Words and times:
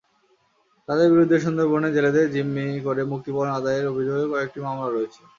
তাঁদের 0.89 1.07
বিরুদ্ধে 1.13 1.37
সুন্দরবনে 1.39 1.89
জেলেদের 1.95 2.25
জিম্মি 2.33 2.65
করে 2.85 3.01
মুক্তিপণ 3.11 3.47
আদায়ের 3.57 3.89
অভিযোগে 3.91 4.25
কয়েকটি 4.31 4.59
মামলা 4.65 4.87
রয়েছে। 4.89 5.21